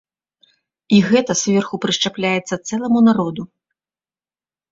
[0.95, 3.41] І гэта зверху прышчапляецца цэламу народу.